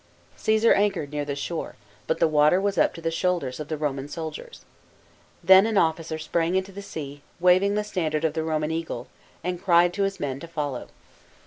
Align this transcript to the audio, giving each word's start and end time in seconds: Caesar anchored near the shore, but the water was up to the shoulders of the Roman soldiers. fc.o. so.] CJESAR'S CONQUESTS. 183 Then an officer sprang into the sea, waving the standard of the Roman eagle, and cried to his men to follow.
Caesar 0.35 0.73
anchored 0.73 1.11
near 1.11 1.23
the 1.23 1.35
shore, 1.35 1.75
but 2.07 2.19
the 2.19 2.27
water 2.27 2.59
was 2.59 2.75
up 2.75 2.91
to 2.91 3.01
the 3.03 3.11
shoulders 3.11 3.59
of 3.59 3.67
the 3.67 3.77
Roman 3.77 4.07
soldiers. 4.07 4.61
fc.o. 4.65 4.65
so.] 4.65 4.65
CJESAR'S 4.65 5.13
CONQUESTS. 5.13 5.43
183 5.43 5.47
Then 5.53 5.65
an 5.67 5.77
officer 5.77 6.17
sprang 6.17 6.55
into 6.55 6.71
the 6.71 6.81
sea, 6.81 7.21
waving 7.39 7.75
the 7.75 7.83
standard 7.83 8.25
of 8.25 8.33
the 8.33 8.43
Roman 8.43 8.71
eagle, 8.71 9.05
and 9.43 9.63
cried 9.63 9.93
to 9.93 10.01
his 10.01 10.19
men 10.19 10.39
to 10.39 10.47
follow. 10.47 10.87